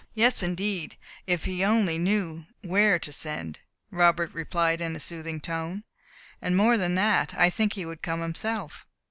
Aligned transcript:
"Yes, 0.15 0.41
indeed; 0.41 0.97
if 1.27 1.45
he 1.45 1.63
only 1.63 1.99
knew 1.99 2.47
where 2.63 2.97
to 2.97 3.11
send," 3.11 3.59
Robert 3.91 4.33
replied 4.33 4.81
in 4.81 4.95
a 4.95 4.99
soothing 4.99 5.39
tone; 5.39 5.83
"and 6.41 6.57
more 6.57 6.75
than 6.75 6.95
that, 6.95 7.35
I 7.37 7.51
think 7.51 7.73
he 7.73 7.85
would 7.85 8.01
come 8.01 8.21
himself." 8.21 8.87